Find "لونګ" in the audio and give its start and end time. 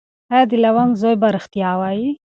0.63-0.91